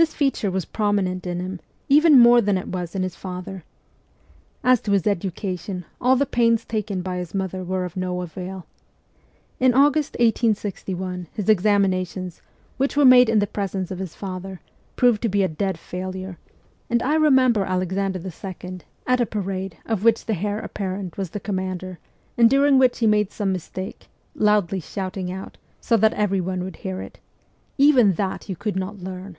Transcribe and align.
This 0.00 0.14
feature 0.14 0.50
was 0.50 0.64
pro 0.64 0.92
minent 0.92 1.26
in 1.26 1.40
him, 1.40 1.60
even 1.90 2.18
more 2.18 2.40
than 2.40 2.56
it 2.56 2.68
was 2.68 2.94
in 2.94 3.02
his 3.02 3.14
father. 3.14 3.64
THE 4.62 4.68
CORPS 4.68 4.78
OF 4.78 4.84
PAGES 4.84 5.06
177 5.84 5.84
As 5.84 5.84
to 5.84 5.84
his 5.84 5.84
education, 5.84 5.84
all 6.00 6.16
the 6.16 6.24
pains 6.24 6.64
taken 6.64 7.02
by 7.02 7.18
his 7.18 7.34
mother 7.34 7.62
were 7.62 7.84
of 7.84 7.98
no 7.98 8.22
avail. 8.22 8.64
In 9.58 9.74
August 9.74 10.14
1861 10.14 11.26
his 11.34 11.50
examinations, 11.50 12.40
which 12.78 12.96
were 12.96 13.04
made 13.04 13.28
in 13.28 13.40
the 13.40 13.46
presence 13.46 13.90
of 13.90 13.98
his 13.98 14.14
father, 14.14 14.62
proved 14.96 15.20
to 15.20 15.28
be 15.28 15.42
a 15.42 15.48
dead 15.48 15.78
failure, 15.78 16.38
and 16.88 17.02
I 17.02 17.16
remember 17.16 17.64
Alexander 17.66 18.20
II., 18.20 18.78
at 19.06 19.20
a 19.20 19.26
parade 19.26 19.76
of 19.84 20.02
which 20.02 20.24
the 20.24 20.36
heir 20.38 20.60
apparent 20.60 21.18
was 21.18 21.28
the 21.28 21.40
com 21.40 21.56
mander, 21.56 21.98
and 22.38 22.48
during 22.48 22.78
which 22.78 23.00
he 23.00 23.06
made 23.06 23.32
some 23.32 23.52
mistake, 23.52 24.08
loudly 24.34 24.80
shouting 24.80 25.30
out, 25.30 25.58
so 25.78 25.98
that 25.98 26.14
everyone 26.14 26.64
would 26.64 26.76
hear 26.76 27.02
it,' 27.02 27.18
Even 27.76 28.14
that 28.14 28.48
you 28.48 28.56
could 28.56 28.76
not 28.76 28.98
learn 28.98 29.36